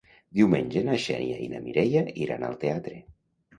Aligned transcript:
Diumenge 0.37 0.83
na 0.87 0.95
Xènia 1.03 1.37
i 1.45 1.51
na 1.53 1.61
Mireia 1.67 2.03
iran 2.25 2.49
al 2.51 2.59
teatre. 2.67 2.99